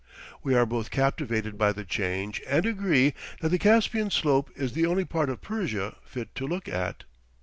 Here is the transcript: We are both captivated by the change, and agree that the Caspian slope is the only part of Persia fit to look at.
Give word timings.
We 0.41 0.55
are 0.55 0.65
both 0.65 0.89
captivated 0.89 1.59
by 1.59 1.73
the 1.73 1.85
change, 1.85 2.41
and 2.47 2.65
agree 2.65 3.13
that 3.39 3.49
the 3.49 3.59
Caspian 3.59 4.09
slope 4.09 4.49
is 4.55 4.73
the 4.73 4.87
only 4.87 5.05
part 5.05 5.29
of 5.29 5.41
Persia 5.41 5.95
fit 6.03 6.33
to 6.33 6.47
look 6.47 6.67
at. 6.67 7.03